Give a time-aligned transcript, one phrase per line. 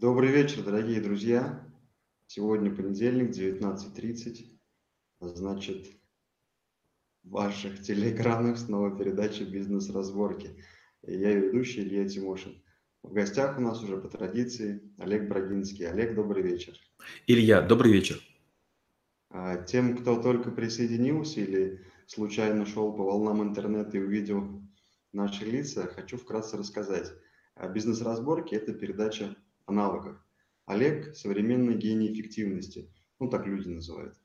[0.00, 1.62] Добрый вечер, дорогие друзья.
[2.26, 4.46] Сегодня понедельник, 19.30.
[5.20, 5.88] Значит,
[7.22, 10.56] в ваших телеэкранах снова передача «Бизнес-разборки».
[11.02, 12.62] Я ведущий Илья Тимошин.
[13.02, 15.86] В гостях у нас уже по традиции Олег Брагинский.
[15.86, 16.72] Олег, добрый вечер.
[17.26, 18.22] Илья, добрый вечер.
[19.28, 24.62] А, тем, кто только присоединился или случайно шел по волнам интернета и увидел
[25.12, 27.12] наши лица, хочу вкратце рассказать.
[27.54, 29.36] А, Бизнес-разборки– это передача
[29.70, 30.26] о навыках.
[30.66, 34.20] Олег– современный гений эффективности, ну так люди называют.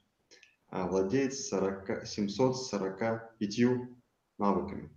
[0.70, 3.40] А, владеет 40, 745
[4.40, 4.90] навыками.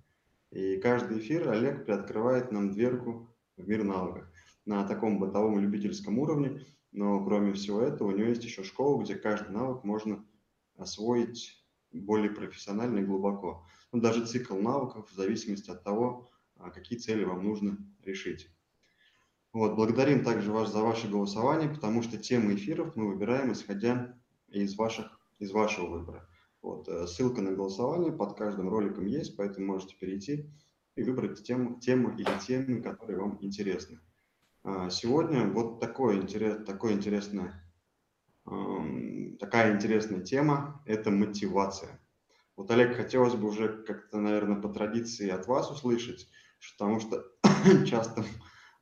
[0.51, 4.27] И каждый эфир Олег приоткрывает нам дверку в мир навыков
[4.65, 9.15] на таком бытовом любительском уровне, но кроме всего этого у него есть еще школа, где
[9.17, 10.25] каждый навык можно
[10.77, 13.67] освоить более профессионально и глубоко.
[13.92, 18.51] Ну, даже цикл навыков в зависимости от того, а, какие цели вам нужно решить.
[19.59, 24.14] Вот, благодарим также вас за ваше голосование, потому что темы эфиров мы выбираем, исходя
[24.47, 26.28] из, ваших, из вашего выбора.
[26.62, 30.48] Вот, э, ссылка на голосование под каждым роликом есть, поэтому можете перейти
[30.95, 33.98] и выбрать тему, тему или темы, которые вам интересны.
[34.62, 37.61] А, сегодня вот такое интерес, такое интересное,
[38.45, 42.01] такая интересная тема– это мотивация.
[42.55, 46.29] Вот, Олег, хотелось бы уже как-то, наверное, по традиции от вас услышать,
[46.77, 47.25] потому что
[47.86, 48.25] часто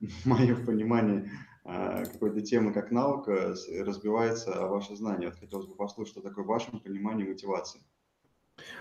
[0.25, 1.31] мое понимание
[1.65, 5.31] а, какой-то темы как наука разбивается ваше знание.
[5.31, 7.81] Вот хотелось бы послушать, что такое в вашем понимании мотивации.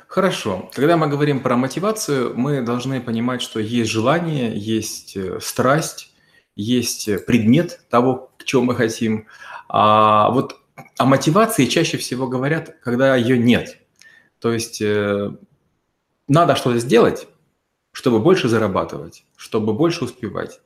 [0.07, 0.69] Хорошо.
[0.73, 6.13] Когда мы говорим про мотивацию, мы должны понимать, что есть желание, есть э, страсть,
[6.55, 9.27] есть предмет того, к чему мы хотим.
[9.67, 10.61] А вот
[10.97, 13.79] о мотивации чаще всего говорят, когда ее нет.
[14.39, 15.31] То есть э,
[16.27, 17.27] надо что-то сделать,
[17.91, 20.61] чтобы больше зарабатывать, чтобы больше успевать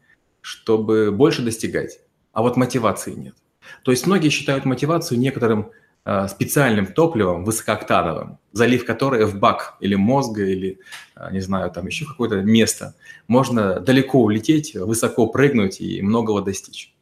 [0.50, 2.00] чтобы больше достигать,
[2.34, 3.36] а вот мотивации нет.
[3.84, 5.72] То есть многие считают мотивацию некоторым
[6.06, 10.80] э, специальным топливом, высокооктановым, залив которое в бак или мозга, или,
[11.16, 12.96] э, не знаю, там еще какое-то место,
[13.28, 16.96] можно далеко улететь, высоко прыгнуть и многого достичь.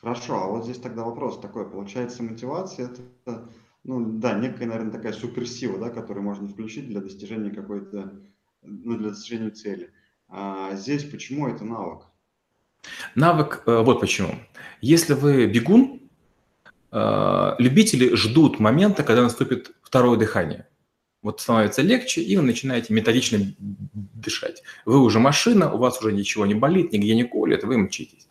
[0.00, 1.68] Хорошо, а вот здесь тогда вопрос такой.
[1.68, 2.88] Получается, мотивация–
[3.24, 3.48] это,
[3.82, 8.12] ну да, некая, наверное, такая суперсила, да, которую можно включить для достижения какой-то,
[8.62, 9.90] ну, для достижения цели–
[10.32, 12.06] а здесь почему это навык?
[13.14, 14.34] Навык, э, вот почему.
[14.80, 16.00] Если вы бегун,
[16.90, 20.66] э, любители ждут момента, когда наступит второе дыхание.
[21.20, 24.62] Вот становится легче, и вы начинаете методично дышать.
[24.86, 28.26] Вы уже машина, у вас уже ничего не болит, нигде не колет, вы мчитесь.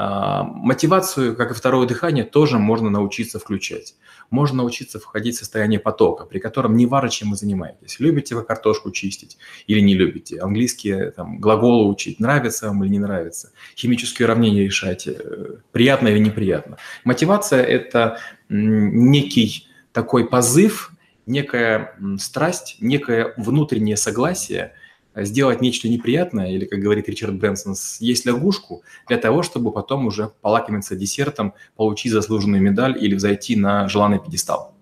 [0.00, 3.96] А, мотивацию, как и второе дыхание, тоже можно научиться включать.
[4.30, 7.98] Можно научиться входить в состояние потока, при котором не важно, чем вы занимаетесь.
[7.98, 10.38] Любите вы картошку чистить или не любите.
[10.38, 13.50] Английские там, глаголы учить, нравится вам или не нравится.
[13.76, 16.76] Химические уравнения решать, э, приятно или неприятно.
[17.02, 20.92] Мотивация– это некий такой позыв,
[21.26, 24.74] некая страсть, некое внутреннее согласие–
[25.24, 30.32] сделать нечто неприятное, или, как говорит Ричард Брэнсон, съесть лягушку, для того, чтобы потом уже
[30.40, 34.74] полакомиться десертом, получить заслуженную медаль или взойти на желанный пьедестал.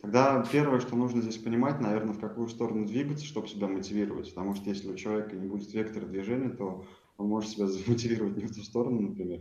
[0.00, 4.34] Тогда первое, что нужно здесь понимать, наверное, в какую сторону двигаться, чтобы себя мотивировать.
[4.34, 6.84] Потому что если у человека не будет вектора движения, то
[7.18, 9.40] он может себя замотивировать не в ту сторону, например.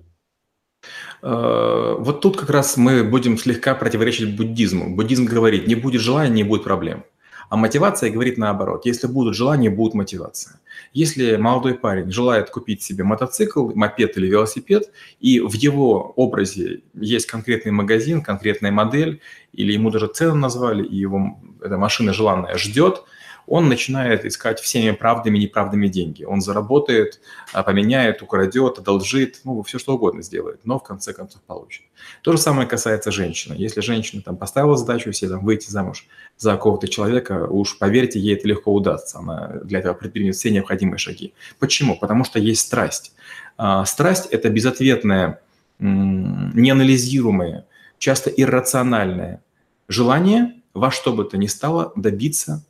[1.22, 4.96] Э, вот тут как раз мы будем слегка противоречить буддизму.
[4.96, 7.04] Буддизм говорит, не будет желания, не будет проблем.
[7.50, 8.86] А мотивация говорит наоборот.
[8.86, 10.60] Если будут желания, будет мотивация.
[10.94, 17.26] Если молодой парень желает купить себе мотоцикл, мопед или велосипед, и в его образе есть
[17.26, 19.20] конкретный магазин, конкретная модель,
[19.52, 23.04] или ему даже цену назвали, и его эта машина желанная ждет–
[23.50, 26.24] он начинает искать всеми правдами и неправдами деньги.
[26.24, 27.20] Он заработает,
[27.52, 31.84] а, поменяет, украдет, одолжит, ну, все что угодно сделает, но в конце концов получит.
[32.22, 33.56] То же самое касается женщины.
[33.58, 36.06] Если женщина там поставила задачу себе там, выйти замуж
[36.38, 39.18] за какого-то человека, уж поверьте, ей это легко удастся.
[39.18, 41.34] Она для этого предпримет все необходимые шаги.
[41.58, 41.98] Почему?
[41.98, 43.14] Потому что есть страсть.
[43.58, 45.42] А, страсть– это безответное,
[45.80, 47.66] неанализируемое,
[47.98, 49.42] часто иррациональное
[49.88, 52.64] желание во что бы то ни стало добиться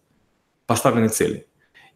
[0.69, 1.47] поставленной цели.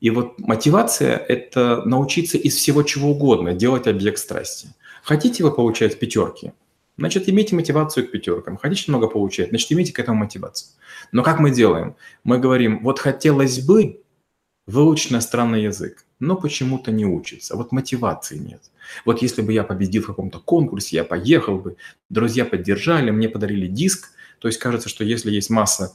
[0.01, 4.67] И вот мотивация– это научиться из всего чего угодно делать объект страсти.
[5.03, 6.53] Хотите вы получать пятерки?
[6.97, 8.57] Значит, имейте мотивацию к пятеркам.
[8.57, 9.49] Хотите много получать?
[9.49, 10.71] Значит, имейте к этому мотивацию.
[11.11, 11.95] Но как мы делаем?
[12.23, 14.01] Мы говорим, вот хотелось бы
[14.65, 17.55] выучить иностранный язык, но почему-то не учится.
[17.55, 18.71] Вот мотивации нет.
[19.05, 21.75] Вот если бы я победил в каком-то конкурсе, я поехал бы,
[22.09, 24.09] друзья поддержали, мне подарили диск.
[24.39, 25.93] То есть кажется, что если есть масса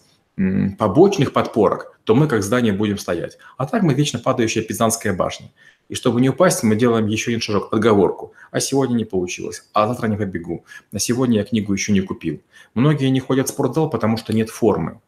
[0.78, 3.38] побочных подпорок, то мы как здание будем стоять.
[3.56, 5.50] А так мы вечно падающая Пизанская башня.
[5.88, 8.32] И чтобы не упасть, мы делаем еще один шажок, подговорку.
[8.50, 10.64] А сегодня не получилось, а завтра не побегу.
[10.92, 12.40] На сегодня я книгу еще не купил.
[12.74, 15.00] Многие не ходят в спортзал, потому что нет формы.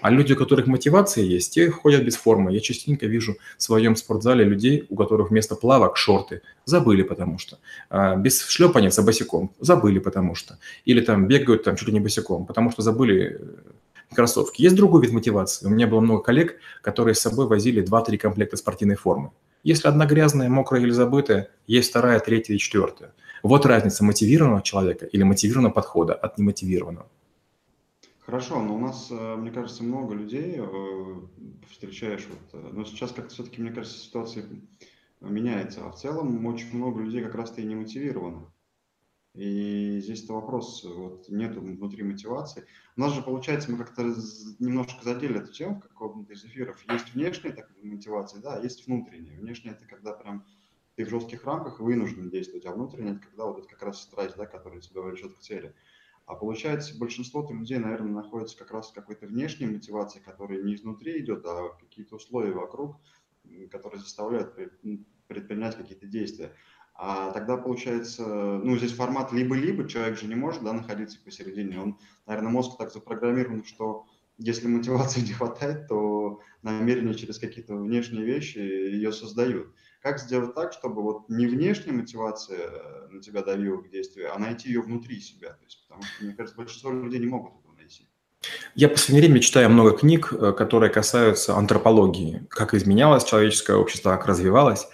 [0.00, 2.52] А люди, у которых мотивация есть, те ходят без формы.
[2.52, 6.40] Я частенько вижу в своем спортзале людей, у которых вместо плавок шорты.
[6.64, 7.58] Забыли потому что.
[7.90, 9.50] А, без шлепанец, а босиком.
[9.60, 10.58] Забыли потому что.
[10.86, 13.72] Или там бегают там чуть ли не босиком, потому что забыли э,
[14.14, 14.62] кроссовки.
[14.62, 15.66] Есть другой вид мотивации.
[15.66, 19.32] У меня было много коллег, которые с собой возили 2-3 комплекта спортивной формы.
[19.62, 23.12] Если одна грязная, мокрая или забытая, есть вторая, третья и четвертая.
[23.42, 27.06] Вот разница мотивированного человека или мотивированного подхода от немотивированного.
[28.20, 31.14] Хорошо, но у нас, э, мне кажется, много людей э,
[31.68, 32.26] встречаешь.
[32.30, 34.44] Вот, э, но сейчас как-то все-таки, мне кажется, ситуация
[35.20, 35.80] меняется.
[35.84, 38.42] А в целом очень много людей как раз-то и не мотивированы.
[39.34, 42.66] И здесь-то вопрос, вот нету внутри мотивации.
[42.96, 44.02] У нас же, получается, мы как-то
[44.58, 46.82] немножко задели эту тему в каком-то из эфиров.
[46.90, 49.38] Есть внешняя так, мотивация, да, есть внутренняя.
[49.38, 50.44] Внешняя– это когда прям
[50.96, 54.36] ты в жестких рамках вынужден действовать, а внутренняя– это когда вот это как раз страсть,
[54.36, 55.74] да, которая тебя влечет к цели.
[56.26, 61.20] А получается, большинство людей, наверное, находится как раз в какой-то внешней мотивации, которая не изнутри
[61.20, 62.96] идет, а какие-то условия вокруг,
[63.70, 64.56] которые заставляют
[65.28, 66.52] предпринять какие-то действия.
[67.02, 71.80] А тогда получается, ну, здесь формат либо-либо, человек же не может, да, находиться посередине.
[71.80, 74.04] Он, наверное, мозг так запрограммирован, что
[74.36, 79.68] если мотивации не хватает, то намерения через какие-то внешние вещи ее создают.
[80.02, 84.38] Как сделать так, чтобы вот не внешняя мотивация э, на тебя давила к действию, а
[84.38, 85.54] найти ее внутри себя?
[85.54, 88.06] То есть, потому что, мне кажется, большинство людей не могут этого найти.
[88.74, 94.10] Я в последнее время читаю много книг, э, которые касаются антропологии, как изменялось человеческое общество,
[94.10, 94.86] как развивалось.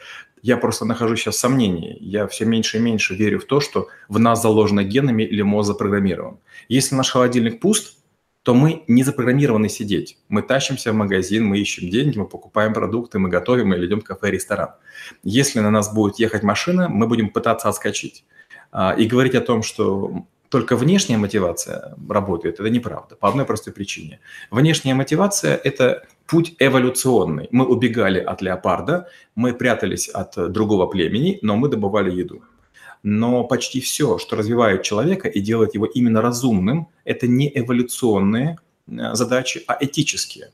[0.47, 1.99] Я просто нахожусь сейчас в сомнении.
[2.01, 5.67] Я все меньше и меньше верю в то, что в нас заложено генами или мозг
[5.67, 6.39] запрограммирован.
[6.69, 7.99] Если наш холодильник пуст,
[8.45, 10.19] то мы не запрограммированы сидеть.
[10.29, 14.05] Мы тащимся в магазин, мы ищем деньги, мы покупаем продукты, мы готовим или идем в
[14.05, 14.69] кафе, ресторан.
[15.25, 18.25] Если на нас будет ехать машина, мы будем пытаться отскочить.
[18.71, 23.73] А, и говорить о том, что только внешняя мотивация работает, это неправда, по одной простой
[23.73, 24.21] причине.
[24.51, 27.49] Внешняя мотивация– это путь эволюционный.
[27.51, 32.43] Мы убегали от леопарда, мы прятались от другого племени, но мы добывали еду
[33.03, 38.59] но почти все, что развивает человека и делает его именно разумным, это не эволюционные
[38.89, 40.51] э, задачи, а этические.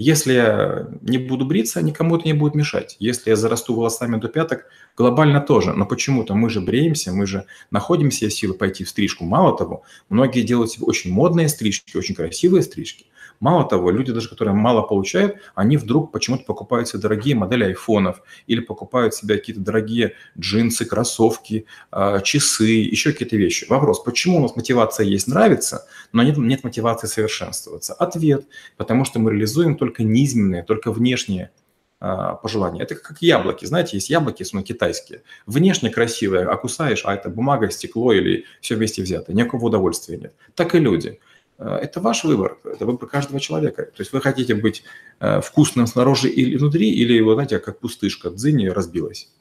[0.00, 2.96] Если я не буду бриться, никому это не будет мешать.
[3.00, 4.66] Если я зарасту волосами до пяток,
[4.96, 5.72] глобально тоже.
[5.72, 9.24] Но почему-то мы же бреемся, мы же находим себе силы пойти в стрижку.
[9.24, 13.06] Мало того, многие делают себе очень модные стрижки, очень красивые стрижки.
[13.40, 18.22] Мало того, люди даже, которые мало получают, они вдруг почему-то покупают себе дорогие модели айфонов
[18.46, 23.66] или покупают себе какие-то дорогие джинсы, кроссовки, а, часы, еще какие-то вещи.
[23.68, 27.94] Вопрос, почему у нас мотивация есть нравится, но нет, нет мотивации совершенствоваться?
[27.94, 28.46] Ответ,
[28.76, 31.52] потому что мы реализуем только низменные, только внешние
[32.00, 32.82] а, пожелания.
[32.82, 33.64] Это как яблоки.
[33.64, 35.22] Знаете, есть яблоки, особенно китайские.
[35.46, 39.32] Внешне красивые, а кусаешь, а это бумага, стекло или все вместе взято.
[39.32, 40.34] Никакого удовольствия нет.
[40.54, 41.18] Так и люди.
[41.58, 43.84] Э, это ваш выбор, это выбор каждого человека.
[43.84, 44.84] То есть вы хотите быть
[45.20, 49.32] э, вкусным снаружи или внутри, или, вы знаете, как пустышка, дзынь разбилась.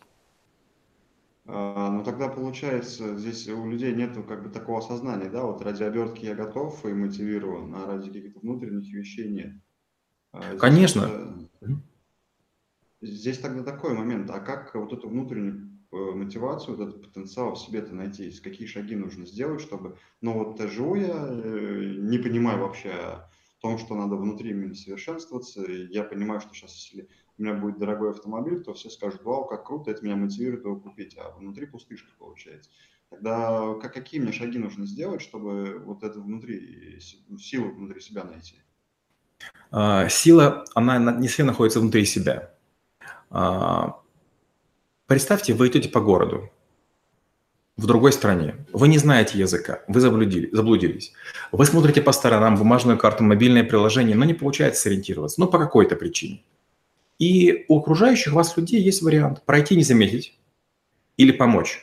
[1.45, 5.83] А, ну тогда получается, здесь у людей нет как бы такого осознания, да, вот ради
[5.83, 9.53] обертки я готов и мотивирован, а ради каких-то внутренних вещей нет.
[10.33, 11.01] А здесь Конечно.
[11.61, 11.79] Это,
[13.01, 17.93] здесь тогда такой момент, а как вот эту внутреннюю мотивацию, вот этот потенциал в себе-то
[17.93, 23.29] найти, какие шаги нужно сделать, чтобы, ну вот живу я, э, не понимаю вообще о
[23.59, 28.11] том, что надо внутри именно совершенствоваться, я понимаю, что сейчас, если у меня будет дорогой
[28.11, 32.09] автомобиль, то все скажут, вау, как круто, это меня мотивирует его купить, а внутри пустышка
[32.17, 32.69] получается.
[33.09, 36.99] Тогда как, какие мне шаги нужно сделать, чтобы вот это внутри,
[37.39, 38.55] силу внутри себя найти?
[39.71, 42.53] А, сила, она не все находится внутри себя.
[45.07, 46.49] Представьте, вы идете по городу
[47.77, 48.55] в другой стране.
[48.73, 51.13] Вы не знаете языка, вы заблудили, заблудились.
[51.53, 55.95] Вы смотрите по сторонам бумажную карту, мобильное приложение, но не получается сориентироваться, ну, по какой-то
[55.95, 56.43] причине.
[57.19, 60.37] И у окружающих вас людей есть вариант пройти не заметить
[61.15, 61.79] или помочь.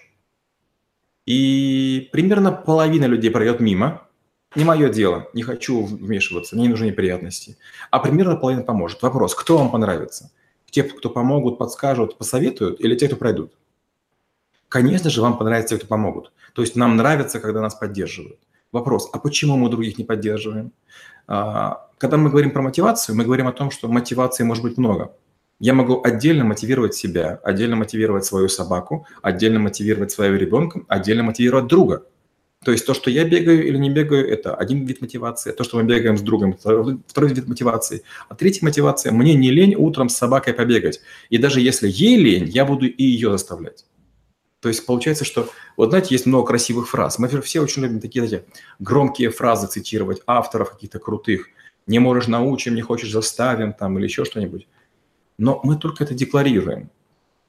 [1.24, 4.06] И примерно половина людей пройдет мимо,
[4.54, 7.56] не мое дело, не хочу вмешиваться, мне не нужны неприятности.
[7.90, 9.00] А примерно половина поможет.
[9.00, 10.30] Вопрос, кто вам понравится–
[10.74, 13.52] те, кто помогут, подскажут, посоветуют, или те, кто пройдут?
[14.68, 16.32] Конечно же, вам понравится те, кто помогут.
[16.52, 18.40] То есть нам нравится, когда нас поддерживают.
[18.72, 20.72] Вопрос, а почему мы других не поддерживаем?
[21.28, 25.14] А, когда мы говорим про мотивацию, мы говорим о том, что мотивации может быть много.
[25.60, 31.68] Я могу отдельно мотивировать себя, отдельно мотивировать свою собаку, отдельно мотивировать своего ребенка, отдельно мотивировать
[31.68, 32.02] друга.
[32.64, 35.52] То есть то, что я бегаю или не бегаю, это один вид мотивации.
[35.52, 36.98] То, что мы бегаем с другом, второй,
[37.34, 38.02] вид мотивации.
[38.28, 41.00] А третья мотивация– мне не лень утром с собакой побегать.
[41.28, 43.84] И даже если ей лень, я буду и ее заставлять.
[44.60, 47.18] То есть получается, что, вот знаете, есть много красивых фраз.
[47.18, 48.46] Мы все очень любим такие, знаете,
[48.78, 51.48] громкие фразы цитировать, авторов каких-то крутых.
[51.86, 54.66] Не можешь научим, не хочешь заставим там или еще что-нибудь.
[55.36, 56.90] Но мы только это декларируем.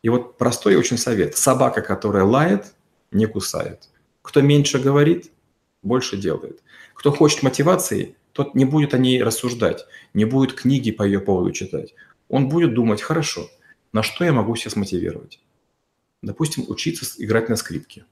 [0.04, 1.38] И вот простой очень совет.
[1.38, 2.74] Собака, которая лает,
[3.12, 3.90] не кусает.
[4.26, 5.32] Кто меньше говорит,
[5.84, 6.64] больше делает.
[6.96, 11.52] Кто хочет мотивации, тот не будет о ней рассуждать, не будет книги по ее поводу
[11.52, 11.94] читать.
[12.28, 13.48] Он будет думать, хорошо,
[13.94, 15.40] на что я могу себя смотивировать?
[16.24, 18.06] Допустим, учиться играть на скрипке.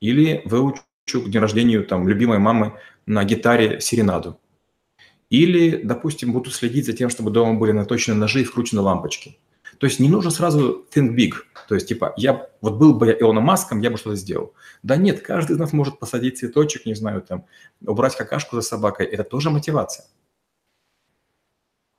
[0.00, 4.38] Или выучу к дню рождения там, любимой мамы на гитаре серенаду.
[5.30, 9.38] Или, допустим, буду следить за тем, чтобы дома были наточены ножи и вкручены лампочки.
[9.78, 11.32] То есть не нужно сразу think big.
[11.68, 14.54] То есть, типа, я вот был бы я Илоном Маском, я бы что-то сделал.
[14.82, 17.44] Да нет, каждый из нас может посадить цветочек, не знаю, там,
[17.84, 19.06] убрать какашку за собакой.
[19.06, 20.06] Это тоже мотивация.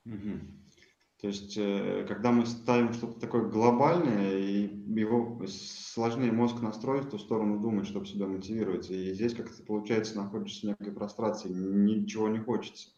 [0.06, 0.40] Угу.
[1.22, 4.68] То есть, э, когда мы ставим что-то такое глобальное, и
[5.00, 8.90] его сложнее мозг настроить в ту сторону думать, чтобы себя мотивировать.
[8.92, 12.90] И здесь как-то получается находишься в некой прострации, ничего не хочется.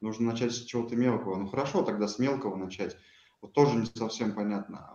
[0.00, 1.36] Нужно начать с чего-то мелкого.
[1.36, 2.96] Ну хорошо, тогда с мелкого начать
[3.40, 4.90] вот тоже не совсем понятно.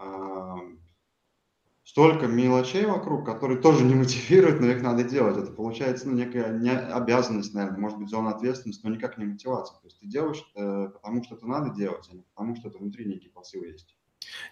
[1.86, 5.38] Столько мелочей вокруг, которые тоже не мотивируют, но их надо делать.
[5.38, 9.78] Это получается ну, некая не обязанность, наверное, может быть, зона ответственности, но никак не мотивация.
[9.80, 12.78] То есть ты делаешь это потому, что это надо делать, а не потому, что это
[12.78, 13.98] внутри некий посыл есть.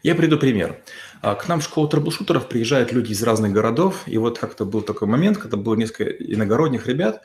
[0.03, 0.83] Я приду пример.
[1.21, 4.81] А, к нам в школу трэблшутеров приезжают люди из разных городов, и вот как-то был
[4.81, 7.21] такой момент, когда было несколько иногородних ребят,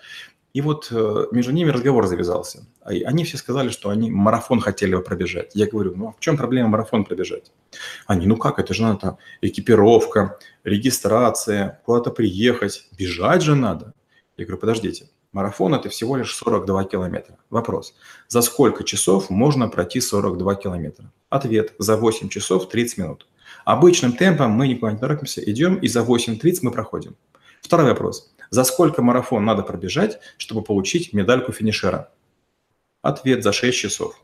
[0.57, 2.67] и вот э, между ними разговор завязался.
[2.81, 5.51] А они все сказали, что они марафон хотели бы пробежать.
[5.55, 7.53] Я говорю, ну а в чем проблема марафон пробежать?
[8.07, 13.93] Они, ну как, это же надо там экипировка, регистрация, куда-то приехать, бежать же надо.
[14.39, 17.37] Я говорю, подождите, марафон это всего лишь 42 километра.
[17.51, 17.95] Вопрос,
[18.27, 21.13] за сколько часов можно пройти 42 километра?
[21.29, 23.27] Ответ, за 8 часов 30 минут.
[23.67, 27.15] Обычным темпом мы никуда не торопимся, идем и за 8.30 мы проходим.
[27.61, 28.33] Второй вопрос.
[28.51, 32.13] За сколько марафон надо пробежать, чтобы получить медальку финишера?
[33.03, 34.21] Ответ за 6 часов.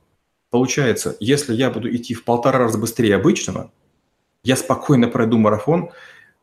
[0.51, 3.73] Получается, если я буду идти в полтора раза быстрее обычного,
[4.45, 5.91] я спокойно пройду марафон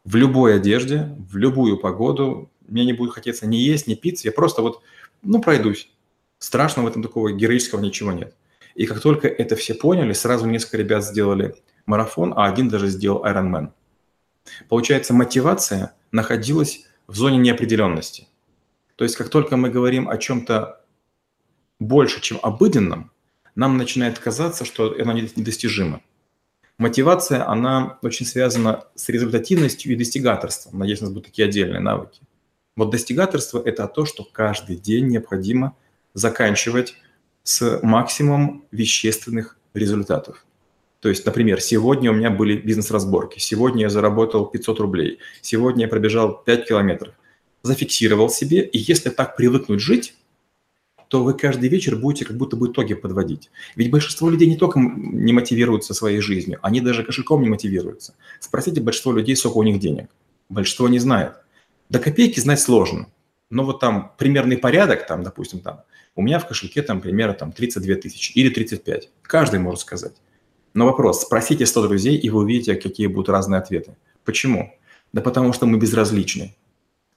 [0.04, 2.50] в любой одежде, в любую погоду.
[2.68, 4.26] Мне не будет хотеться ни есть, ни пить.
[4.26, 4.82] Я просто вот,
[5.22, 5.92] ну, пройдусь.
[6.40, 8.34] Страшного в этом такого героического ничего нет.
[8.74, 11.56] И как только это все поняли, сразу несколько ребят сделали
[11.86, 13.72] марафон, а один даже сделал Ironman.
[14.70, 18.28] Получается, мотивация находилась в зоне неопределенности.
[18.96, 20.82] То есть как только мы говорим о чем-то
[21.80, 23.12] больше, чем обыденном,
[23.56, 26.02] нам начинает казаться, что оно недостижимо.
[26.78, 30.80] Мотивация, она очень связана с результативностью и достигаторством.
[30.80, 32.22] Надеюсь, у нас будут такие отдельные навыки.
[32.76, 35.76] Вот достигаторство– это то, что каждый день необходимо
[36.14, 36.96] заканчивать
[37.44, 40.46] с максимумом вещественных результатов.
[41.00, 45.88] То есть, например, сегодня у меня были бизнес-разборки, сегодня я заработал 500 рублей, сегодня я
[45.88, 47.14] пробежал 5 километров.
[47.64, 50.16] Зафиксировал себе, и если так привыкнуть жить,
[51.08, 53.50] то вы каждый вечер будете как будто бы итоги подводить.
[53.76, 58.14] Ведь большинство людей не только не мотивируются своей жизнью, они даже кошельком не мотивируются.
[58.40, 60.10] Спросите большинство людей, сколько у них денег.
[60.50, 61.34] Большинство не знает.
[61.90, 63.08] До копейки знать сложно.
[63.50, 65.82] Но вот там примерный порядок, там, допустим, там,
[66.16, 69.10] у меня в кошельке там примерно там 32 тысячи или 35.
[69.24, 70.14] Каждый может сказать.
[70.74, 73.96] Но вопрос, спросите 100 друзей, и вы увидите, какие будут разные ответы.
[74.24, 74.74] Почему?
[75.14, 76.56] Да потому что мы безразличны.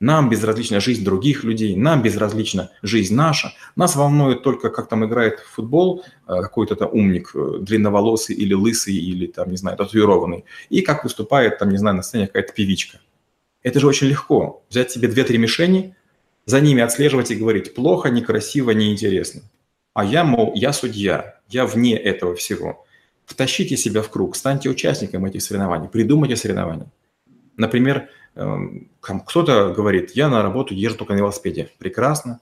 [0.01, 3.53] Нам безразлична жизнь других людей, нам безразлична жизнь наша.
[3.77, 8.53] Нас волнует только, как там играет в футбол э, какой-то там умник, э, длинноволосый или
[8.53, 10.45] лысый, или там, не знаю, татуированный.
[10.71, 12.99] И как выступает там, не знаю, на сцене какая-то певичка.
[13.63, 14.65] Это же очень легко.
[14.71, 15.95] Взять себе две-три мишени,
[16.47, 19.43] за ними отслеживать и говорить плохо, некрасиво, неинтересно.
[19.95, 22.85] А я, мол, я судья, я вне этого всего.
[23.27, 26.91] Втащите себя в круг, станьте участником этих соревнований, придумайте соревнования.
[27.57, 31.71] Например, эм, кто-то говорит, я на работу езжу только на велосипеде.
[31.79, 32.41] Прекрасно.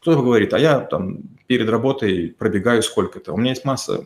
[0.00, 3.34] Кто-то говорит, а я там перед работой пробегаю сколько-то.
[3.34, 4.02] У меня есть масса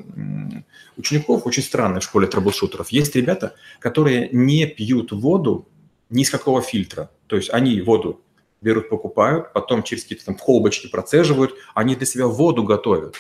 [0.96, 2.88] учеников, очень странных в школе трэблшутеров.
[2.88, 5.68] Есть ребята, которые не пьют воду
[6.10, 7.10] ни с какого фильтра.
[7.28, 8.22] То есть они воду
[8.64, 13.14] берут, покупают, потом через какие-то там колбочки процеживают, они для себя воду готовят.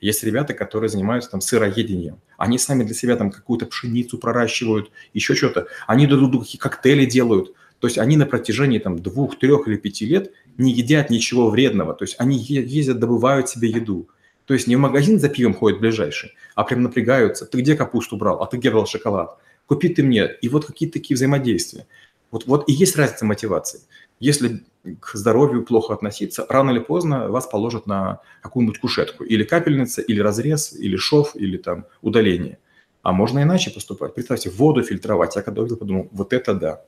[0.00, 2.20] Есть ребята, которые занимаются там сыроедением.
[2.36, 5.68] Они сами для себя там какую-то пшеницу проращивают, еще что-то.
[5.86, 7.54] Они друг какие коктейли делают.
[7.78, 11.94] То есть они на протяжении там двух, трех или пяти лет не едят ничего вредного.
[11.94, 14.08] То есть они ездят, добывают себе еду.
[14.46, 17.46] То есть не в магазин за пивом ходят ближайший, а прям напрягаются.
[17.46, 18.42] Ты где капусту брал?
[18.42, 19.38] А ты где брал шоколад?
[19.66, 20.30] Купи ты мне.
[20.40, 21.86] И вот какие-то такие взаимодействия.
[22.30, 23.80] Вот, вот и есть разница мотивации.
[24.20, 24.64] Если
[25.00, 29.24] к здоровью плохо относиться, рано или поздно вас положат на какую-нибудь кушетку.
[29.24, 32.58] Или капельница, или разрез, или шов, или там удаление.
[33.02, 34.14] А можно иначе поступать.
[34.14, 35.36] Представьте, воду фильтровать.
[35.36, 36.84] Я когда увидел, подумал, вот это да.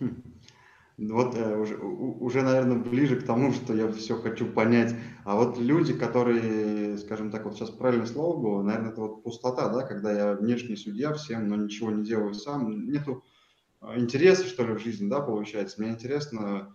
[0.00, 0.22] Хм.
[0.96, 4.94] Вот э, уже, уже, наверное, ближе к тому, что я все хочу понять.
[5.24, 9.68] А вот люди, которые, скажем так, вот сейчас правильное слово было, наверное, это вот пустота,
[9.70, 12.86] да, когда я внешний судья всем, но ничего не делаю сам.
[12.88, 13.24] Нету
[13.86, 15.80] а, интереса, что ли, в жизни, да, получается.
[15.80, 16.74] Мне интересно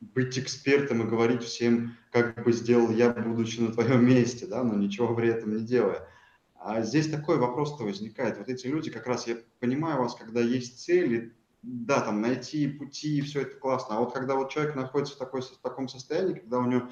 [0.00, 4.74] быть экспертом и говорить всем, как бы сделал я, будучи на твоем месте, да, но
[4.74, 6.06] ничего при этом не делая.
[6.54, 8.38] А здесь такой вопрос-то возникает.
[8.38, 13.20] Вот эти люди, как раз я понимаю вас, когда есть цели, да, там найти пути,
[13.22, 13.96] все это классно.
[13.96, 16.88] А вот когда вот человек находится в, такой, в таком состоянии, когда у него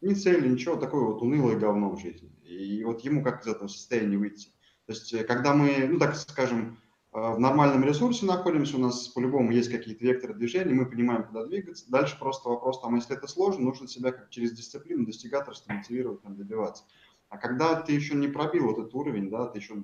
[0.00, 2.30] ни цели, ничего, такое вот унылое говно в жизни.
[2.44, 4.48] И вот ему как из этого состояния выйти?
[4.86, 6.78] То есть, э, когда мы, ну так скажем,
[7.14, 11.84] в нормальном ресурсе находимся, у нас по-любому есть какие-то векторы движения, мы понимаем, куда двигаться.
[11.88, 16.36] Дальше просто вопрос, там, если это сложно, нужно себя как через дисциплину, достигаторство мотивировать, там,
[16.36, 16.82] добиваться.
[17.28, 19.74] А когда ты еще не пробил вот этот уровень, да, ты еще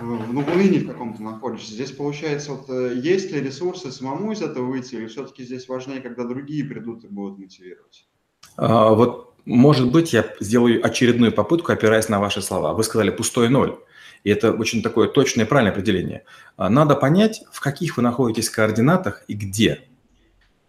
[0.00, 1.72] ну, в унынии в каком-то находишься.
[1.72, 6.00] Здесь получается, вот э, есть ли ресурсы самому из этого выйти, или все-таки здесь важнее,
[6.00, 8.08] когда другие придут и будут мотивировать?
[8.56, 12.74] А, вот, может быть, я сделаю очередную попытку, опираясь на ваши слова.
[12.74, 13.78] Вы сказали пустой ноль.
[14.24, 16.24] И это очень такое точное и правильное определение.
[16.56, 19.82] А, надо понять, в каких вы находитесь координатах и где.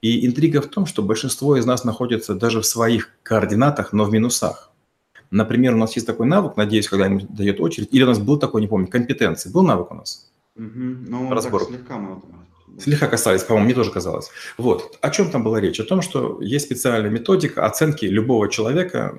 [0.01, 4.11] И интрига в том, что большинство из нас находится даже в своих координатах, но в
[4.11, 4.71] минусах.
[5.31, 8.61] Например, у нас есть такой навык, надеюсь, когда-нибудь дает очередь, или у нас был такой,
[8.61, 9.49] не помню, компетенции.
[9.49, 10.31] Был навык у нас?
[10.55, 10.65] Угу.
[11.07, 11.63] Ну, Разбор.
[11.63, 12.21] слегка мы
[12.79, 14.29] Слегка касались, по-моему, мне тоже казалось.
[14.57, 14.97] Вот.
[15.01, 15.79] О чем там была речь?
[15.79, 19.17] О том, что есть специальная методика оценки любого человека,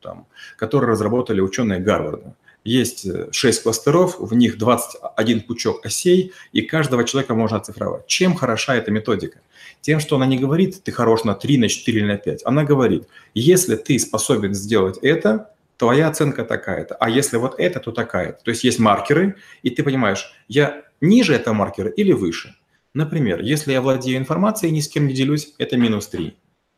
[0.00, 0.26] там,
[0.56, 2.34] который разработали ученые Гарварда.
[2.64, 8.06] Есть 6 э, кластеров, в них 21 пучок осей, и каждого человека можно оцифровать.
[8.06, 9.40] Чем хороша эта методика?
[9.80, 12.42] Тем, что она не говорит, ты хорош на 3, на 4 или на 5.
[12.44, 16.96] Она говорит, если ты способен сделать это, твоя оценка такая-то.
[16.96, 18.44] А если вот это, то такая-то.
[18.44, 22.54] То есть есть маркеры, и ты понимаешь, я ниже этого маркера или выше.
[22.92, 26.36] Например, если я владею информацией, ни с кем не делюсь, это минус 3.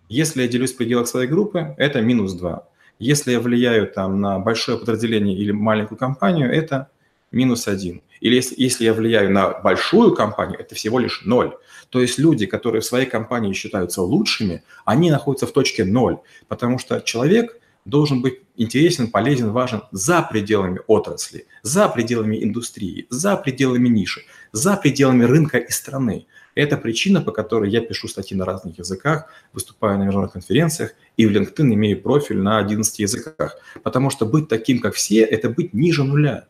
[0.09, 2.69] Если я делюсь в пределах своей группы, это минус 2.
[2.99, 6.91] Если я влияю там на большое подразделение или маленькую компанию, это
[7.33, 8.03] минус один.
[8.21, 11.57] Или если, если я влияю на большую компанию, это всего лишь ноль.
[11.91, 16.79] То есть люди, которые в своей компании считаются лучшими, они находятся в точке ноль, потому
[16.79, 23.89] что человек должен быть интересен, полезен, важен за пределами отрасли, за пределами индустрии, за пределами
[23.89, 26.27] ниши, за пределами рынка и страны.
[26.55, 31.27] Это причина, по которой я пишу статьи на разных языках, выступаю на международных конференциях и
[31.27, 33.57] в LinkedIn имею профиль на 11 языках.
[33.83, 36.47] Потому что быть таким, как все, это быть ниже нуля.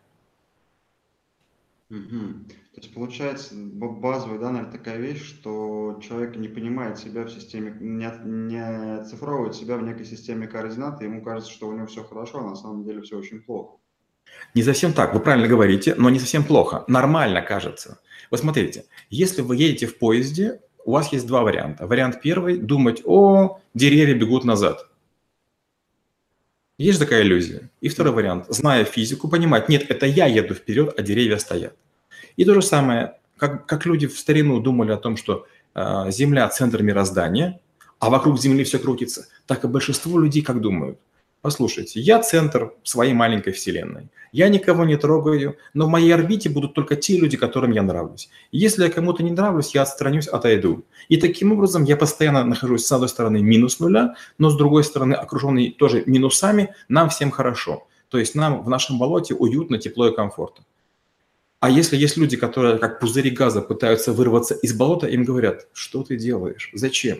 [1.91, 2.47] Угу.
[2.75, 7.77] То есть получается базовая, да, наверное, такая вещь, что человек не понимает себя в системе,
[7.79, 12.03] не, не оцифровывает себя в некой системе координат, и ему кажется, что у него все
[12.03, 13.77] хорошо, а на самом деле все очень плохо.
[14.55, 16.85] Не совсем так, вы правильно говорите, но не совсем плохо.
[16.87, 17.99] Нормально кажется.
[18.31, 21.87] Вот смотрите, если вы едете в поезде, у вас есть два варианта.
[21.87, 24.89] Вариант первый– думать, о, деревья бегут назад.
[26.79, 27.71] Есть такая иллюзия.
[27.81, 31.75] И второй вариант– зная физику, понимать, нет, это я еду вперед, а деревья стоят.
[32.37, 36.49] И то же самое, как, как люди в старину думали о том, что э, Земля–
[36.51, 37.61] центр мироздания,
[37.99, 40.99] а вокруг Земли все крутится, так и большинство людей как думают–
[41.43, 44.11] Послушайте, я центр своей маленькой вселенной.
[44.31, 48.31] Я никого не трогаю, но в моей орбите будут только те люди, которым я нравлюсь.
[48.53, 50.85] Если я кому-то не нравлюсь, я отстранюсь, отойду.
[51.09, 55.15] И таким образом я постоянно нахожусь с одной стороны минус нуля, но с другой стороны
[55.15, 57.89] окруженный тоже минусами, нам всем хорошо.
[58.09, 60.65] То есть нам в нашем болоте уютно, тепло и комфортно.
[61.59, 66.05] А если есть люди, которые как пузыри газа пытаются вырваться из болота, им говорят, что
[66.05, 67.19] ты делаешь, зачем?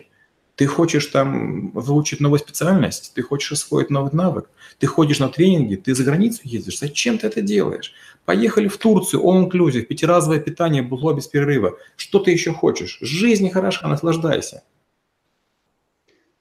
[0.55, 5.75] Ты хочешь там выучить новую специальность, ты хочешь освоить новый навык, ты ходишь на тренинги,
[5.75, 6.79] ты за границу ездишь.
[6.79, 7.93] Зачем ты это делаешь?
[8.25, 11.77] Поехали в Турцию, all inclusive, пятиразовое питание, было без перерыва.
[11.95, 12.99] Что ты еще хочешь?
[13.01, 14.63] Жизнь хороша, наслаждайся.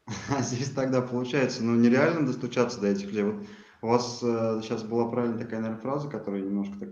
[0.41, 3.25] Здесь тогда получается, ну, нереально достучаться до этих людей.
[3.25, 3.47] Вот
[3.81, 6.91] у вас э, сейчас была правильная такая, наверное, фраза, которая немножко так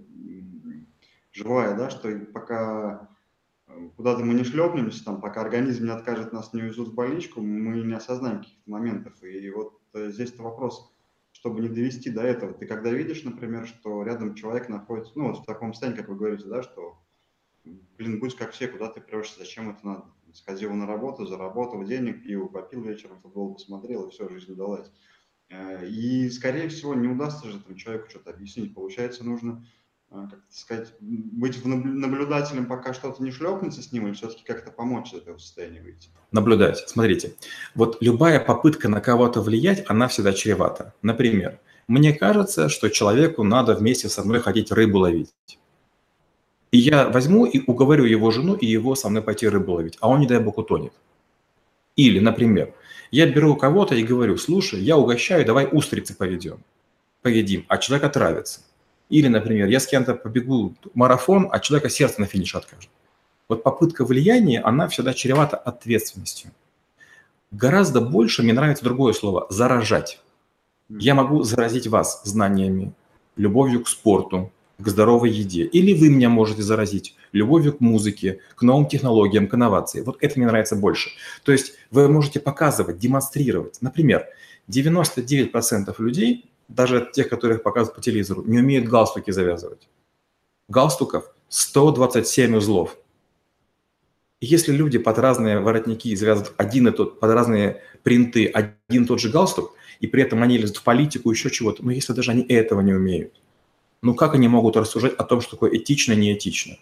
[1.33, 3.09] живая, да, что пока
[3.97, 7.81] куда-то мы не шлепнемся, там, пока организм не откажет нас, не увезут в больничку, мы
[7.81, 9.23] не осознаем каких-то моментов.
[9.23, 10.93] И вот э, здесь-то вопрос,
[11.33, 12.53] чтобы не довести до этого.
[12.53, 16.17] Ты когда видишь, например, что рядом человек находится, ну, вот в таком состоянии, как вы
[16.17, 16.99] говорите, да, что,
[17.65, 20.05] блин, будь как все, куда ты прешься, зачем это надо?
[20.33, 24.91] Сходил на работу, заработал денег, пиво попил вечером, футбол посмотрел, и все, жизнь удалась.
[25.49, 28.75] Э, и, скорее всего, не удастся же этому человеку что-то объяснить.
[28.75, 29.65] Получается, нужно
[30.11, 35.19] как сказать, быть наблюдателем, пока что-то не шлепнется с ним, или все-таки как-то помочь из
[35.21, 36.09] этого состояния выйти?
[36.33, 36.79] Наблюдать.
[36.89, 37.35] Смотрите,
[37.75, 40.95] вот любая попытка на кого-то влиять, она всегда чревата.
[41.03, 45.33] Например, мне кажется, что человеку надо вместе со мной ходить рыбу ловить.
[46.73, 50.09] И я возьму и уговорю его жену и его со мной пойти рыбу ловить, а
[50.09, 50.93] он, не дай бог, утонет.
[51.97, 52.75] Или, например,
[53.11, 56.65] я беру кого-то и говорю, слушай, я угощаю, давай устрицы поведем,
[57.23, 58.61] поедим, а человек отравится.
[59.11, 62.89] Или, например, я с кем-то побегу марафон, а человека сердце на финише откажет.
[63.49, 66.53] Вот попытка влияния, она всегда чревата ответственностью.
[67.51, 70.21] Гораздо больше мне нравится другое слово– заражать.
[70.89, 72.93] Я могу заразить вас знаниями,
[73.37, 75.65] любовью к спорту, к здоровой еде.
[75.65, 80.03] Или вы меня можете заразить любовью к музыке, к новым технологиям, к инновации.
[80.03, 81.11] Вот это мне нравится больше.
[81.43, 83.79] То есть вы можете показывать, демонстрировать.
[83.81, 84.27] Например,
[84.69, 89.89] 99% людей даже тех, которых показывают по телевизору, не умеют галстуки завязывать.
[90.69, 92.97] Галстуков 127 узлов.
[94.41, 99.07] И если люди под разные воротники завязывают один и тот, под разные принты один и
[99.07, 102.31] тот же галстук, и при этом они лезут в политику, еще чего-то, но если даже
[102.31, 103.35] они этого не умеют,
[104.01, 106.79] ну как они могут рассуждать о том, что такое этично, неэтично?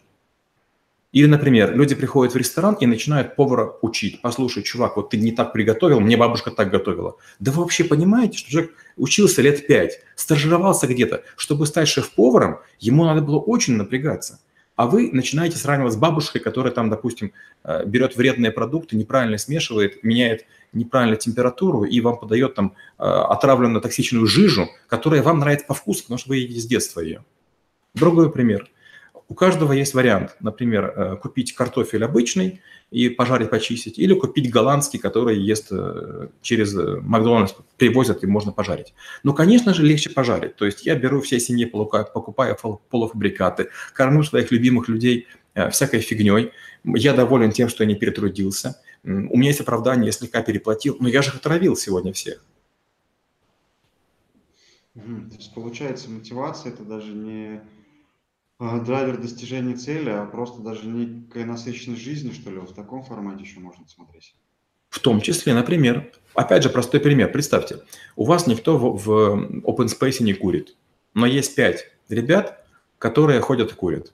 [1.11, 4.21] Или, например, люди приходят в ресторан и начинают повара учить.
[4.21, 7.17] Послушай, чувак, вот ты не так приготовил, мне бабушка так готовила.
[7.39, 11.23] Да вы вообще понимаете, что человек учился лет пять, стажировался где-то.
[11.37, 14.41] Чтобы стать шеф-поваром, ему надо было очень напрягаться.
[14.77, 17.33] А вы начинаете сравнивать с бабушкой, которая там, допустим,
[17.65, 20.45] э, берет вредные продукты, неправильно смешивает, меняет
[20.75, 26.03] неправильно температуру и вам подает там э, отравленную токсичную жижу, которая вам нравится по вкусу,
[26.03, 27.25] потому что вы едите с детства ее.
[27.95, 28.69] Другой пример–
[29.29, 34.99] у каждого есть вариант, например, э, купить картофель обычный и пожарить, почистить, или купить голландский,
[34.99, 38.95] который ест э, через э, Макдональдс, привозят и можно пожарить.
[39.23, 40.57] Ну, конечно же, легче пожарить.
[40.57, 42.57] То есть я беру всей семье, покупаю
[42.89, 45.27] полуфабрикаты, кормлю своих любимых людей
[45.71, 46.53] всякой фигней.
[46.85, 48.81] Я доволен тем, что я не перетрудился.
[49.05, 52.43] У меня есть оправдание, я слегка переплатил, но я же отравил сегодня всех.
[54.95, 55.03] То
[55.37, 57.61] есть получается мотивация это даже не
[58.59, 63.61] драйвер достижения цели, а просто даже некая насыщенность жизни, что ли, в таком формате еще
[63.61, 64.35] можно смотреть.
[64.91, 67.31] В том числе, например, опять же, простой пример.
[67.31, 67.81] Представьте,
[68.17, 69.11] у вас никто в, в
[69.65, 70.77] open space не курит,
[71.15, 72.65] но есть пять ребят,
[72.99, 74.13] которые ходят и курят.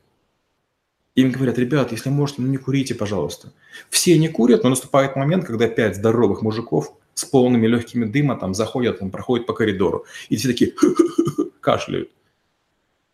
[1.14, 3.52] Им говорят, ребят, если можете, ну не курите, пожалуйста.
[3.88, 8.52] Все не курят, но наступает момент, когда пять здоровых мужиков с полными легкими дыма там
[8.52, 10.74] заходят, там, проходят по коридору, и все такие
[11.60, 12.10] кашляют.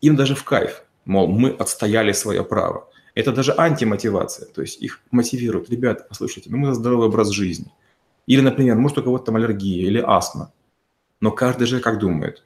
[0.01, 2.89] Им даже в кайф мол, мы отстояли свое право.
[3.13, 5.69] Это даже антимотивация, то есть их мотивируют.
[5.69, 7.71] Ребята, послушайте, ну мы за здоровый образ жизни.
[8.27, 10.51] Или, например, может у кого-то там аллергия или астма.
[11.19, 12.45] Но каждый же как думает.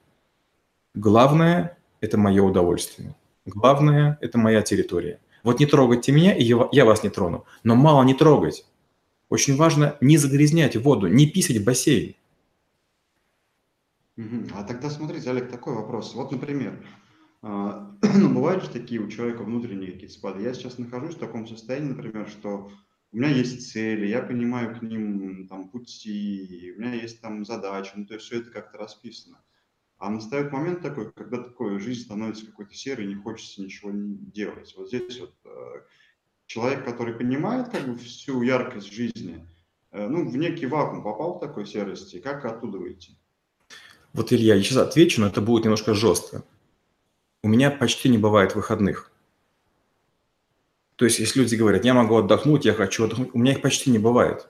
[0.96, 3.16] Главное– это мое удовольствие.
[3.46, 5.20] Главное– это моя территория.
[5.44, 7.46] Вот не трогайте меня, и я вас не трону.
[7.64, 8.66] Но мало не трогать.
[9.30, 12.16] Очень важно не загрязнять воду, не писать в бассейн.
[14.18, 16.16] А тогда смотрите, Олег, такой вопрос.
[16.16, 16.80] Вот, например,
[17.48, 20.42] а, ну, бывают же такие у человека внутренние какие-то спады.
[20.42, 22.72] Я сейчас нахожусь в таком состоянии, например, что
[23.12, 27.92] у меня есть цели, я понимаю к ним там пути, у меня есть там задачи,
[27.96, 29.38] ну, то есть все это как-то расписано.
[30.00, 34.74] А настает момент такой, когда такой жизнь становится какой-то серой, не хочется ничего делать.
[34.76, 35.82] Вот здесь вот э,
[36.48, 39.48] человек, который понимает как бы всю яркость жизни,
[39.92, 43.12] э, ну, в некий вакуум попал в такой серости, как оттуда выйти?
[44.14, 46.44] Вот, Илья, я сейчас отвечу, но это будет немножко жестко
[47.46, 49.12] у меня почти не бывает выходных.
[50.96, 53.92] То есть, если люди говорят, я могу отдохнуть, я хочу отдохнуть, у меня их почти
[53.92, 54.48] не бывает.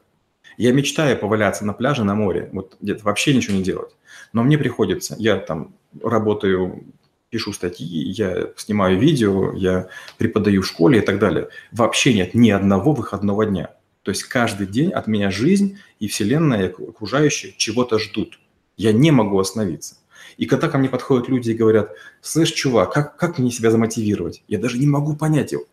[0.55, 3.93] Я мечтаю поваляться на пляже, на море, вот где-то вообще ничего не делать.
[4.31, 6.86] Но мне приходится, я там работаю,
[7.29, 11.49] пишу статьи, я снимаю видео, я преподаю в школе и так далее.
[11.73, 13.75] Вообще нет ни одного выходного дня.
[14.03, 18.39] То есть каждый день от меня жизнь и вселенная, и окружающие чего-то ждут.
[18.77, 19.97] Я не могу остановиться.
[20.38, 24.43] И когда ко мне подходят люди и говорят, слышь, чувак, как, как мне себя замотивировать?
[24.48, 25.63] Я даже не могу понять его.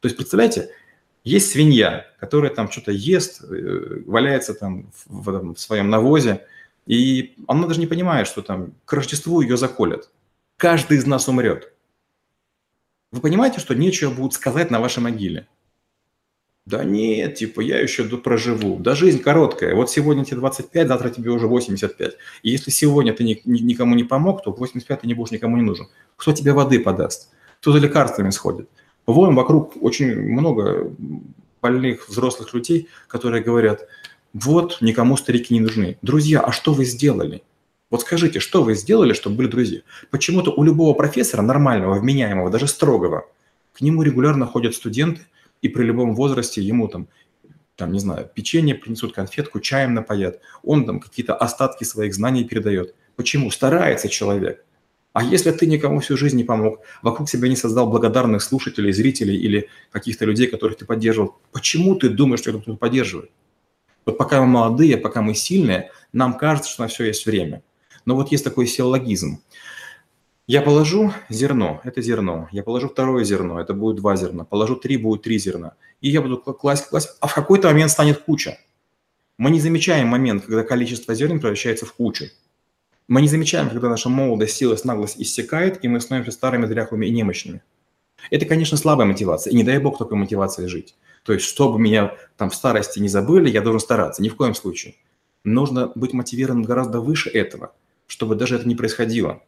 [0.00, 0.70] То есть, представляете,
[1.24, 6.44] есть свинья, которая там что-то ест, э, валяется там в, в своем навозе,
[6.86, 10.10] и она даже не понимает, что там к Рождеству ее заколят.
[10.56, 11.72] Каждый из нас умрет.
[13.12, 15.46] Вы понимаете, что нечего будет сказать на вашей могиле?
[16.64, 18.78] Да нет, типа, я еще проживу.
[18.78, 19.74] Да жизнь короткая.
[19.74, 22.16] Вот сегодня тебе 25, завтра тебе уже 85.
[22.42, 25.32] И если сегодня ты ни, ни, никому не помог, то в 85 ты не будешь
[25.32, 25.88] никому не нужен.
[26.16, 27.30] Кто тебе воды подаст?
[27.60, 28.68] Кто за лекарствами сходит?
[29.06, 30.92] Вон вокруг очень много
[31.60, 33.88] больных взрослых людей, которые говорят,
[34.32, 35.98] вот, никому старики не нужны.
[36.00, 37.42] Друзья, а что вы сделали?
[37.90, 39.80] Вот скажите, что вы сделали, чтобы были друзья?
[40.10, 43.26] Почему-то у любого профессора, нормального, вменяемого, даже строгого,
[43.74, 45.22] к нему регулярно ходят студенты,
[45.62, 47.08] и при любом возрасте ему там,
[47.76, 50.40] там, не знаю, печенье принесут, конфетку, чаем напоят.
[50.62, 52.94] Он там какие-то остатки своих знаний передает.
[53.16, 53.50] Почему?
[53.50, 54.64] Старается человек.
[55.14, 59.36] А если ты никому всю жизнь не помог, вокруг себя не создал благодарных слушателей, зрителей
[59.36, 63.30] или каких-то людей, которых ты поддерживал, почему ты думаешь, что кто-то поддерживает?
[64.04, 67.62] Вот пока мы молодые, пока мы сильные, нам кажется, что на все есть время–
[68.04, 69.42] но вот есть такой силлогизм.
[70.48, 72.48] Я положу зерно, это зерно.
[72.50, 74.44] Я положу второе зерно, это будет два зерна.
[74.44, 75.74] Положу три, будет три зерна.
[76.00, 78.58] И я буду класть, класть, а в какой-то момент станет куча.
[79.38, 82.26] Мы не замечаем момент, когда количество зерен превращается в кучу.
[83.06, 87.10] Мы не замечаем, когда наша молодость, силость, наглость иссякает, и мы становимся старыми, дряхлыми и
[87.10, 87.62] немощными.
[88.30, 90.96] Это, конечно, слабая мотивация, и не дай бог такой мотивацией жить.
[91.24, 94.54] То есть, чтобы меня там в старости не забыли, я должен стараться, ни в коем
[94.54, 94.94] случае.
[95.44, 97.72] Нужно быть мотивированным гораздо выше этого–
[98.12, 99.40] чтобы даже это не происходило.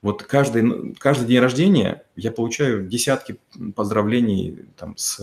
[0.00, 3.38] Вот каждый, каждый день рождения я получаю десятки
[3.74, 5.18] поздравлений там, с,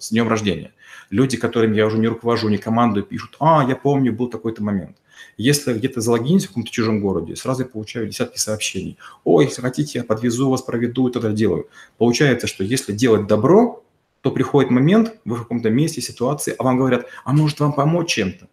[0.00, 0.72] с днем рождения.
[1.10, 4.96] Люди, которыми я уже не руковожу, не командую, пишут, а, я помню, был такой-то момент.
[5.36, 8.98] Если где-то залогинюсь в каком-то чужом городе, сразу я получаю десятки сообщений.
[9.22, 11.68] Ой, если хотите, я подвезу вас, проведу, это делаю.
[11.96, 13.84] Получается, что если делать добро,
[14.22, 18.10] то приходит момент, вы в каком-то месте, ситуации, а вам говорят, а может вам помочь
[18.10, 18.48] чем-то?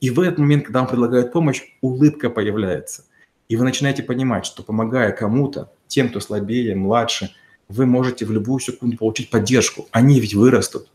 [0.00, 3.04] И в этот момент, когда вам предлагают помощь, улыбка появляется.
[3.48, 7.30] И вы начинаете понимать, что помогая кому-то, тем, кто слабее, младше,
[7.68, 9.88] вы можете в любую секунду получить поддержку.
[9.90, 10.88] Они ведь вырастут.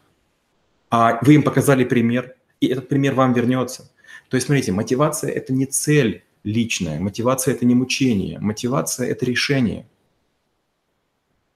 [0.90, 3.90] А вы им показали пример, и этот пример вам вернется.
[4.30, 9.88] То есть, смотрите, мотивация– это не цель личная, мотивация– это не мучение, мотивация– это решение.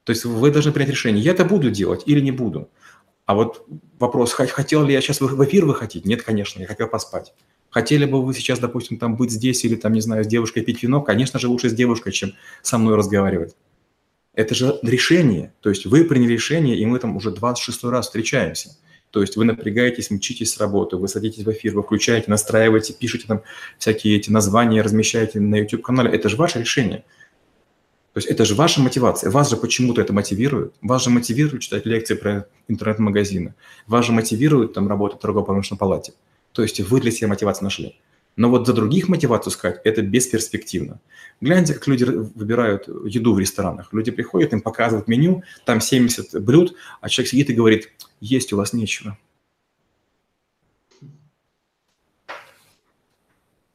[0.05, 2.69] То есть вы должны принять решение, я это буду делать или не буду.
[3.25, 3.67] А вот
[3.99, 6.05] вопрос, хотел ли я сейчас в эфир выходить?
[6.05, 7.33] Нет, конечно, я хотел поспать.
[7.75, 10.81] Хотели бы вы сейчас, допустим, там быть здесь или там, не знаю, с девушкой пить
[10.81, 11.01] вино?
[11.01, 13.53] Конечно же, лучше с девушкой, чем со мной разговаривать.
[14.33, 15.53] Это же решение.
[15.59, 18.77] То есть вы приняли решение, и мы там уже 26 раз встречаемся.
[19.11, 23.27] То есть вы напрягаетесь, мчитесь с работы, вы садитесь в эфир, вы включаете, настраиваете, пишете
[23.27, 23.41] там
[23.77, 26.11] всякие эти названия, размещаете на YouTube-канале.
[26.11, 27.03] Это же ваше решение.
[28.13, 29.31] То есть это же ваша мотивация.
[29.31, 30.73] Вас же почему-то это мотивирует.
[30.81, 33.53] Вас же мотивирует читать лекции про интернет-магазины.
[33.85, 36.13] Вас же мотивирует там работать в торгово-промышленной палате.
[36.55, 37.99] То есть вы для себя мотивацию нашли.
[38.37, 41.01] Но вот за других мотивацию искать– это бесперспективно.
[41.41, 43.91] Гляньте, как люди выбирают еду в ресторанах.
[43.91, 47.91] Люди приходят, им показывают меню, там 70 блюд, а человек сидит и говорит,
[48.21, 49.17] есть у вас нечего.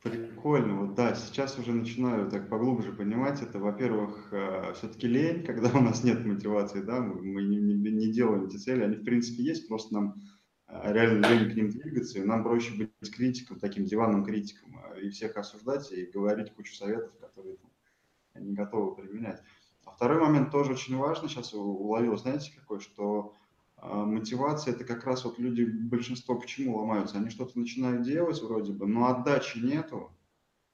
[0.03, 3.59] Прикольно, вот да, сейчас уже начинаю так поглубже понимать это.
[3.59, 8.47] Во-первых, э, все-таки лень, когда у нас нет мотивации, да, мы не, не, не делаем
[8.47, 10.15] эти цели, они в принципе есть, просто нам
[10.71, 15.11] реально лень к ним двигаться, и нам проще быть критиком, таким диванным критиком, э, и
[15.11, 19.43] всех осуждать, и говорить кучу советов, которые там, не готовы применять.
[19.85, 23.35] А второй момент тоже очень важный, сейчас уловил, знаете, какой, что
[23.77, 27.17] а, мотивация– это как раз вот люди, большинство почему ломаются?
[27.17, 30.13] Они что-то начинают делать вроде бы, но отдачи нету,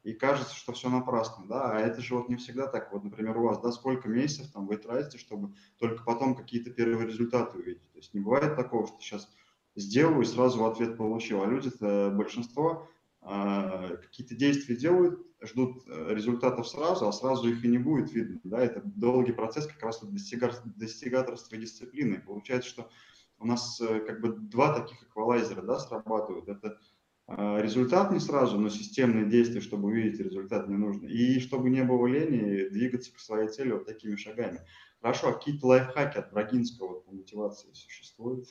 [0.02, 2.92] и кажется, что все напрасно, да, а это же вот не всегда так.
[2.92, 7.06] Вот, например, у вас, да, сколько месяцев там вы тратите, чтобы только потом какие-то первые
[7.06, 7.92] результаты увидеть.
[7.92, 9.28] То есть не бывает такого, что сейчас
[9.76, 11.42] сделаю и сразу ответ получил.
[11.42, 12.88] А люди-то, большинство,
[13.22, 18.40] э, какие-то действия делают, ждут э, результатов сразу, а сразу их и не будет видно,
[18.44, 22.20] да, это долгий процесс как раз достигаторства дисциплины.
[22.20, 22.90] Получается, что
[23.38, 26.48] у нас э, как бы два таких эквалайзера, да, срабатывают.
[26.48, 26.78] Это
[27.28, 31.06] а, результат не сразу, но системные действия, чтобы увидеть результат, не нужно.
[31.06, 34.60] И чтобы не было лени, двигаться к своей цели вот такими шагами.
[35.00, 38.46] Хорошо, а какие-то лайфхаки от Брагинского по мотивации существуют?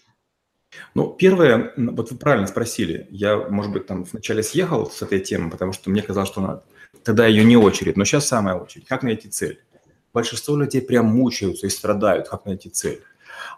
[0.94, 3.08] Ну, первое, вот вы правильно спросили.
[3.10, 6.64] Я, может быть, там вначале съехал с этой темы, потому что мне казалось, что надо.
[7.04, 8.88] Тогда ее не очередь, но сейчас самая очередь.
[8.88, 9.60] Как найти цель?
[10.14, 13.02] Большинство людей прям мучаются и страдают, как найти цель.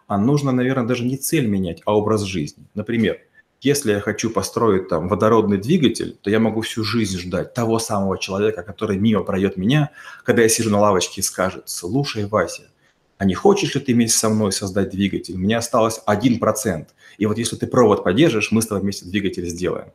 [0.07, 2.65] А нужно, наверное, даже не цель менять, а образ жизни.
[2.73, 3.19] Например,
[3.61, 8.17] если я хочу построить там водородный двигатель, то я могу всю жизнь ждать того самого
[8.17, 9.91] человека, который мимо пройдет меня,
[10.23, 12.69] когда я сижу на лавочке и скажет, слушай, Вася,
[13.17, 15.35] а не хочешь ли ты вместе со мной создать двигатель?
[15.35, 16.87] Меня осталось 1%.
[17.17, 19.91] И вот если ты провод поддержишь, мы с тобой вместе двигатель сделаем.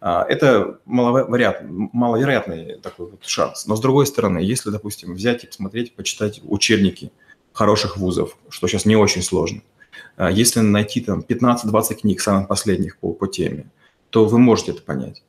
[0.00, 3.66] А, это маловероятный такой вот шанс.
[3.66, 7.12] Но с другой стороны, если, допустим, взять и посмотреть, почитать учебники
[7.52, 9.62] хороших вузов, что сейчас не очень сложно–
[10.16, 13.70] а если найти там 15-20 книг самых последних по, по теме,
[14.10, 15.22] то вы можете это понять.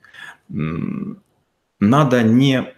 [0.48, 2.74] Надо не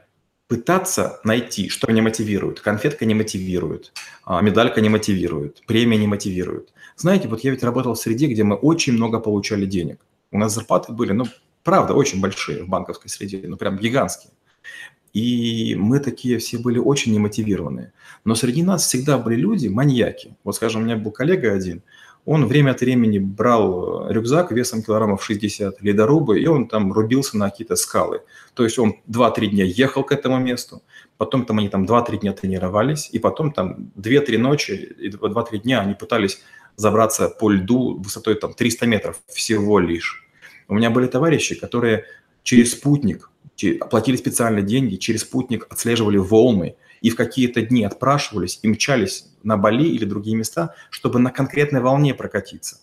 [0.51, 2.59] пытаться найти, что меня мотивирует.
[2.59, 3.93] Конфетка не мотивирует,
[4.25, 6.73] а медалька не мотивирует, премия не мотивирует.
[6.97, 10.01] Знаете, вот я ведь работал в среде, где мы очень много получали денег.
[10.29, 11.23] У нас зарплаты были, ну,
[11.63, 14.33] правда, очень большие в банковской среде, ну, прям гигантские.
[15.13, 17.93] И мы такие все были очень немотивированные.
[18.25, 20.35] Но среди нас всегда были люди, маньяки.
[20.43, 21.81] Вот, скажем, у меня был коллега один,
[22.25, 27.37] он время от времени брал э, рюкзак весом килограммов 60 ледорубы, и он там рубился
[27.37, 28.21] на какие-то скалы.
[28.53, 30.83] То есть он 2-3 дня ехал к этому месту,
[31.17, 35.81] потом там они там 2-3 дня тренировались, и потом там 2-3 ночи и 2-3 дня
[35.81, 36.41] они пытались
[36.75, 40.27] забраться по льду высотой там 300 метров всего лишь.
[40.67, 42.05] У меня были товарищи, которые
[42.43, 43.29] через спутник,
[43.79, 49.57] оплатили специальные деньги, через спутник отслеживали волны и в какие-то дни отпрашивались и мчались на
[49.57, 52.77] Бали или другие места, чтобы на конкретной волне прокатиться.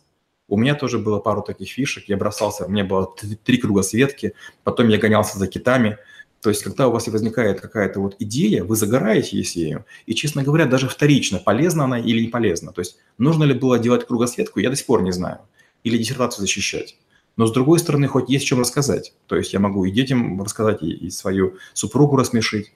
[0.49, 2.05] У меня тоже было пару таких фишек.
[2.09, 4.33] Я бросался, у меня было три круга светки,
[4.65, 5.99] потом я гонялся за китами.
[6.41, 10.67] То есть, когда у вас возникает какая-то вот идея, вы загораетесь ею, и, честно говоря,
[10.67, 12.73] даже вторично, полезна она или не полезна.
[12.73, 15.41] То есть, нужно ли было делать кругосветку, я до сих пор не знаю.
[15.83, 16.97] Или диссертацию защищать.
[17.37, 19.15] Но, с другой стороны, хоть есть чем рассказать.
[19.27, 22.73] То есть, я могу и детям рассказать, и, и свою супругу рассмешить.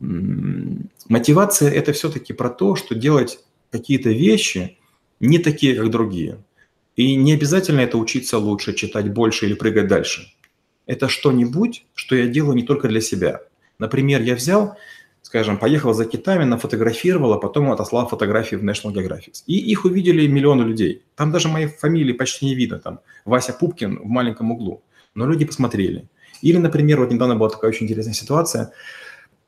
[0.00, 4.78] Мотивация– это все-таки про то, что делать какие-то вещи
[5.20, 6.38] не такие, как другие.
[6.96, 10.32] И не обязательно это учиться лучше, читать больше или прыгать дальше.
[10.86, 13.42] Это что-нибудь, что я делаю не только для себя.
[13.78, 14.76] Например, я взял,
[15.22, 19.42] скажем, поехал за китами, нафотографировал, а потом отослал фотографии в National Geographic.
[19.46, 21.02] И их увидели миллионы людей.
[21.14, 24.82] Там даже моей фамилии почти не видно, там Вася Пупкин в маленьком углу.
[25.14, 26.08] Но люди посмотрели.
[26.40, 28.72] Или, например, вот недавно была такая очень интересная ситуация–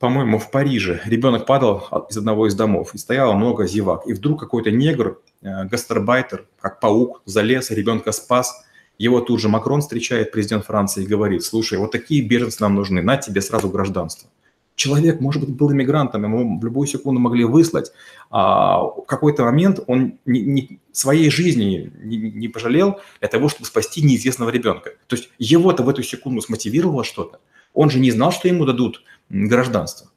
[0.03, 4.03] по-моему, в Париже ребенок падал из одного из домов, и стояло много зевак.
[4.09, 8.65] И вдруг какой-то негр, э, гастарбайтер, как паук, залез, ребенка спас.
[8.99, 13.01] Его тут же Макрон встречает, президент Франции, и говорит, слушай, вот такие беженцы нам нужны,
[13.01, 14.29] на тебе сразу гражданство.
[14.75, 17.93] Человек, может быть, был иммигрантом, ему в любую секунду могли выслать,
[18.29, 23.67] а в какой-то момент он не, не, своей жизни не, не пожалел для того, чтобы
[23.67, 24.95] спасти неизвестного ребенка.
[25.07, 27.39] То есть его-то в эту секунду смотивировало что-то.
[27.75, 30.11] Он же не знал, что ему дадут гражданство.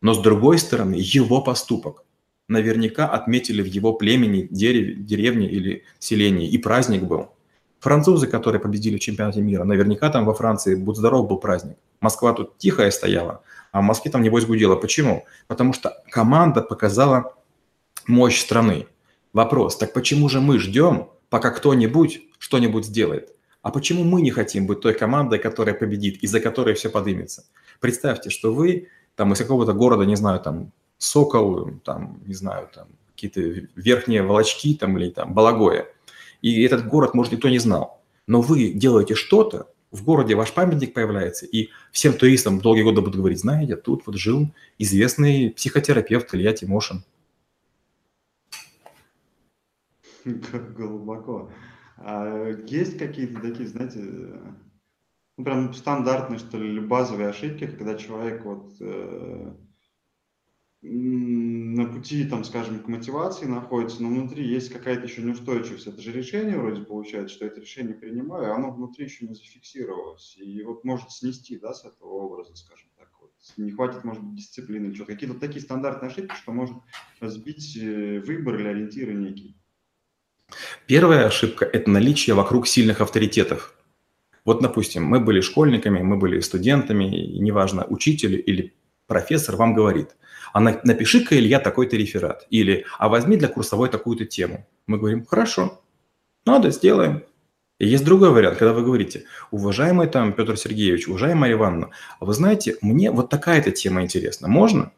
[0.00, 2.04] Но с другой стороны, его поступок
[2.48, 7.32] наверняка отметили в его племени, дереве, деревне или селении, и праздник был.
[7.78, 11.76] Французы, которые победили в чемпионате мира, наверняка там во Франции, будь здоров, был праздник.
[12.00, 14.76] Москва тут тихая стояла, а в Москве там небось гудела.
[14.76, 15.24] Почему?
[15.46, 17.34] Потому что команда показала
[18.06, 18.86] мощь страны.
[19.32, 23.34] Вопрос, так почему же мы ждем, пока кто-нибудь что-нибудь сделает?
[23.62, 27.44] А почему мы не хотим быть той командой, которая победит, из-за которой все поднимется?
[27.78, 32.88] Представьте, что вы там из какого-то города, не знаю, там Сокол, там, не знаю, там
[33.14, 35.86] какие-то верхние волочки там или там Балагоя.
[36.42, 38.02] И этот город, может, никто не знал.
[38.26, 43.16] Но вы делаете что-то, в городе ваш памятник появляется, и всем туристам долгие годы будут
[43.16, 47.02] говорить, знаете, тут вот жил известный психотерапевт Илья Тимошин.
[50.24, 51.50] Глубоко.
[52.02, 58.72] А есть какие-то такие, знаете, ну, прям стандартные, что ли, базовые ошибки, когда человек вот
[58.80, 59.54] э,
[60.80, 65.88] на пути, там, скажем, к мотивации находится, но внутри есть какая-то еще неустойчивость.
[65.88, 70.38] Это же решение вроде получается, что это решение принимаю, а оно внутри еще не зафиксировалось.
[70.38, 73.10] И вот может снести, да, с этого образа, скажем так.
[73.20, 73.32] Вот.
[73.58, 76.76] Не хватит, может быть, дисциплины, что какие-то такие стандартные ошибки, что может
[77.20, 79.59] сбить э, выбор или ориентиры некий.
[80.86, 83.74] Первая ошибка– это наличие вокруг сильных авторитетов.
[84.44, 88.74] Вот, допустим, мы были школьниками, мы были студентами, неважно, учитель или
[89.06, 90.16] профессор вам говорит,
[90.52, 92.46] а напиши-ка, Илья, такой-то реферат.
[92.50, 94.66] Или, а возьми для курсовой такую-то тему.
[94.86, 95.80] Мы говорим, хорошо,
[96.44, 97.22] надо, сделаем.
[97.78, 102.34] И есть другой вариант, когда вы говорите, уважаемый там Петр Сергеевич, уважаемая Мария Ивановна, вы
[102.34, 104.92] знаете, мне вот такая-то тема интересна, можно?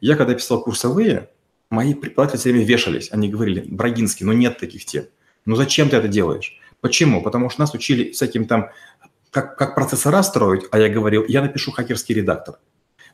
[0.00, 1.30] Я когда писал курсовые,
[1.70, 3.08] мои преподаватели все время вешались.
[3.12, 5.04] Они говорили, Брагинский, ну нет таких тем.
[5.44, 6.58] Ну зачем ты это делаешь?
[6.80, 7.22] Почему?
[7.22, 8.70] Потому что нас учили всяким там,
[9.30, 12.58] как, как процессора строить, а я говорил, я напишу хакерский редактор.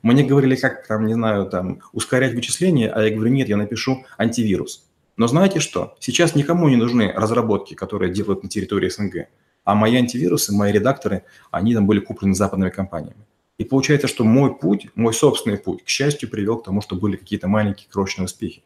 [0.03, 4.05] Мне говорили, как там, не знаю, там, ускорять вычисления, а я говорю, нет, я напишу
[4.19, 4.87] антивирус.
[5.17, 5.97] Но знаете что?
[6.01, 9.29] Сейчас никому не нужны разработки, которые делают на территории СНГ.
[9.65, 13.25] А мои антивирусы, мои редакторы, они там были куплены западными компаниями.
[13.59, 17.17] И получается, что мой путь, мой собственный путь, к счастью, привел к тому, что были
[17.17, 18.65] какие-то маленькие крошечные успехи.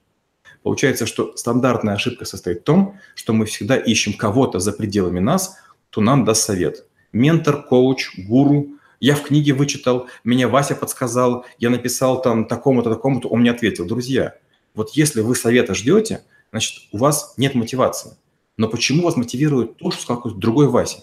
[0.62, 5.56] Получается, что стандартная ошибка состоит в том, что мы всегда ищем кого-то за пределами нас,
[5.90, 6.86] кто нам даст совет.
[7.12, 8.68] Ментор, коуч, гуру.
[9.00, 13.86] Я в книге вычитал, меня Вася подсказал, я написал там такому-то, такому-то, он мне ответил.
[13.86, 14.34] Друзья,
[14.74, 18.16] вот если вы совета ждете, значит, у вас нет мотивации.
[18.56, 21.02] Но почему вас мотивирует то, что сказал другой Вася?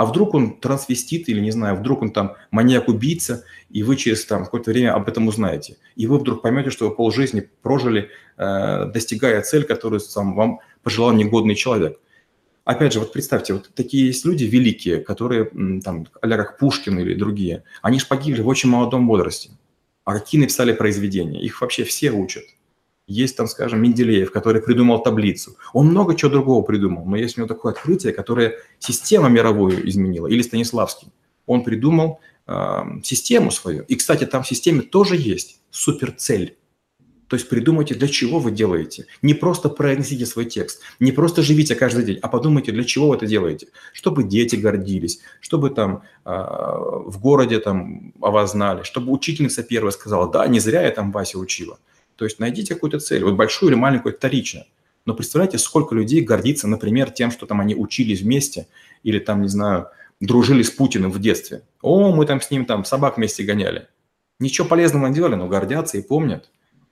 [0.00, 4.44] А вдруг он трансвестит или, не знаю, вдруг он там маньяк-убийца, и вы через там
[4.46, 5.76] какое-то время об этом узнаете.
[5.94, 11.12] И вы вдруг поймете, что вы полжизни прожили, э, достигая цель, которую сам вам пожелал
[11.12, 12.00] негодный человек.
[12.64, 15.50] опять же, вот представьте, вот такие есть люди великие, которые,
[15.84, 19.50] там, а как Пушкин или другие, они же погибли в очень молодом возрасте.
[20.04, 21.42] А какие написали произведения?
[21.42, 22.44] Их вообще все учат.
[23.10, 25.56] Есть там, скажем, Менделеев, который придумал таблицу.
[25.72, 30.28] Он много чего другого придумал, но есть у него такое открытие, которое систему мировую изменило.
[30.28, 31.08] Или Станиславский.
[31.44, 33.82] Он придумал э, систему свою.
[33.82, 36.56] И, кстати, там в системе тоже есть суперцель.
[37.26, 39.06] То есть придумайте, для чего вы делаете.
[39.22, 43.16] Не просто произнесите свой текст, не просто живите каждый день, а подумайте, для чего вы
[43.16, 43.66] это делаете.
[43.92, 49.90] Чтобы дети гордились, чтобы там э, в городе там о вас знали, чтобы учительница первая
[49.90, 51.80] сказала, да, не зря я там Вася учила.
[52.20, 54.66] То есть найдите какую-то цель, вот большую или маленькую, вторично.
[55.06, 58.68] Но представляете, сколько людей гордится, например, тем, что там они учились вместе
[59.02, 59.88] или там, не знаю,
[60.20, 61.62] дружили с Путиным в детстве.
[61.80, 63.88] О, мы там с ним там собак вместе гоняли.
[64.38, 66.50] Ничего полезного не делали, но гордятся и помнят.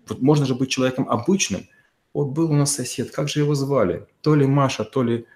[0.08, 1.68] Вот можно же быть человеком обычным.
[2.14, 4.06] Вот был у нас сосед, как же его звали?
[4.22, 5.26] То ли Маша, то ли,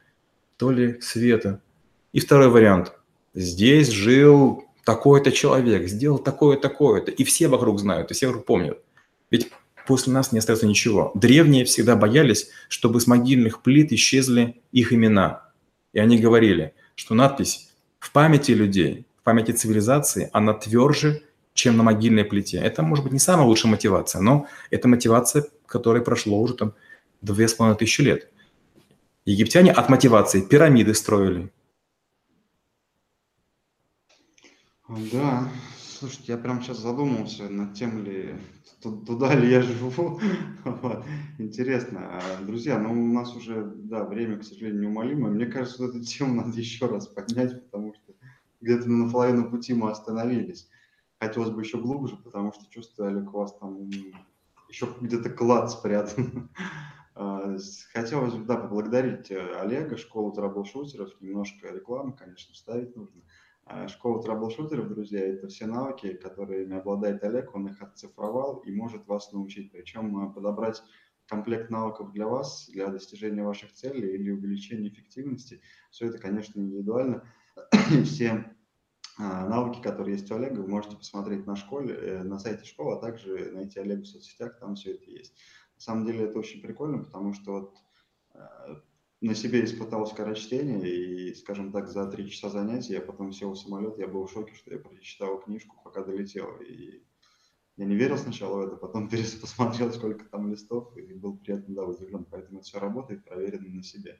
[0.56, 1.60] то ли Света.
[2.14, 2.94] И второй вариант.
[3.34, 7.10] Здесь жил такой-то человек, сделал такое-то, такое-то.
[7.10, 8.78] И все вокруг знают, и все вокруг помнят.
[9.30, 9.50] Ведь
[9.86, 11.12] после нас не остается ничего.
[11.14, 15.48] Древние всегда боялись, чтобы с могильных плит исчезли их имена.
[15.92, 21.22] И они говорили, что надпись в памяти людей, в памяти цивилизации, она тверже,
[21.54, 22.58] чем на могильной плите.
[22.58, 26.74] Это, может быть, не самая лучшая мотивация, но это мотивация, которой прошло уже там
[27.20, 28.28] две с половиной тысячи лет.
[29.24, 31.52] Египтяне от мотивации пирамиды строили.
[34.88, 35.48] Да,
[36.02, 38.34] Слушайте, я прям сейчас задумался над тем ли,
[38.82, 40.18] туда ли я живу.
[41.38, 42.18] Интересно.
[42.18, 45.30] А, друзья, ну у нас уже, да, время, к сожалению, неумолимое.
[45.30, 48.14] Мне кажется, эту тему надо еще раз поднять, потому что
[48.60, 50.68] где-то на половину пути мы остановились.
[51.20, 53.88] Хотелось бы еще глубже, потому что чувствую, Олег, у вас там
[54.68, 56.50] еще где-то клад спрятан.
[57.14, 57.56] А,
[57.92, 63.20] хотелось бы, да, поблагодарить э, Олега, школу трэбл-шутеров, немножко рекламы, конечно, вставить нужно.
[63.74, 69.06] А школа трэблшутеров, друзья, это все навыки, которыми обладает Олег, он их оцифровал и может
[69.06, 69.72] вас научить.
[69.72, 70.82] Причем э, подобрать
[71.26, 75.62] комплект навыков для вас, для достижения ваших целей или увеличения эффективности.
[75.90, 77.26] Все это, конечно, индивидуально.
[78.04, 78.54] все
[79.18, 82.96] а, навыки, которые есть у Олега, вы можете посмотреть на школе, э, на сайте школы,
[82.96, 85.34] а также найти Олега в соцсетях, там все это есть.
[85.76, 87.76] На самом деле это очень прикольно, потому что вот
[88.34, 88.76] э,
[89.28, 93.58] на себе испытал скорочтение, и, скажем так, за три часа занятий я потом сел в
[93.58, 96.56] самолет, я был в шоке, что я прочитал книжку, пока долетел.
[96.60, 97.04] И
[97.76, 99.08] я не верил сначала в это, потом
[99.40, 102.26] посмотрел, сколько там листов, и был приятно, да, удивлен.
[102.30, 104.18] Поэтому это все работает, проверено на себе.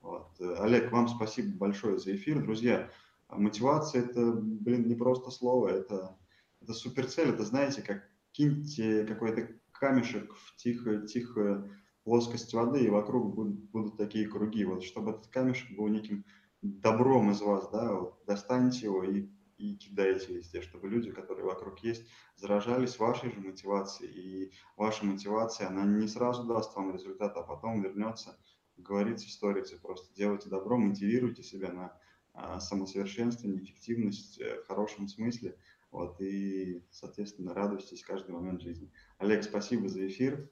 [0.00, 0.28] Вот.
[0.40, 2.40] Олег, вам спасибо большое за эфир.
[2.40, 2.90] Друзья,
[3.28, 6.16] мотивация– это, блин, не просто слово, это,
[6.60, 7.30] это суперцель.
[7.30, 11.68] Это, знаете, как киньте какой-то камешек в тихое, тихое
[12.08, 14.64] плоскость воды, и вокруг будут, будут такие круги.
[14.64, 16.24] Вот чтобы этот камешек был неким
[16.62, 19.28] добром из вас, да, вот достаньте его и,
[19.58, 24.10] и кидайте везде, чтобы люди, которые вокруг есть, заражались вашей же мотивацией.
[24.10, 28.38] И ваша мотивация, она не сразу даст вам результат, а потом вернется,
[28.78, 29.76] говорится, сторится.
[29.76, 32.00] Просто делайте добро, мотивируйте себя на
[32.32, 35.58] а, самосовершенствование, эффективность э, в хорошем смысле.
[35.90, 38.90] Вот, и, соответственно, радуйтесь каждый момент жизни.
[39.18, 40.50] Олег, спасибо за эфир.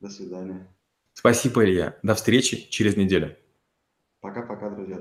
[0.00, 0.75] До свидания.
[1.18, 1.98] Спасибо, Илья.
[2.02, 3.34] До встречи через неделю.
[4.20, 4.98] Пока-пока, друзья.